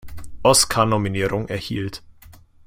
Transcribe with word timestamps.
Oscar-Nominierung 0.41 1.47
erhielt. 1.49 2.01